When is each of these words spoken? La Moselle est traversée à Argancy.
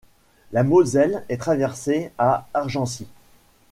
La 0.51 0.63
Moselle 0.63 1.23
est 1.29 1.37
traversée 1.37 2.11
à 2.17 2.47
Argancy. 2.55 3.05